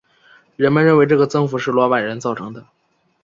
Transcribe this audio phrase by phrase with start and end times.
[0.55, 2.65] 人们认为这个增幅是罗马人造成的。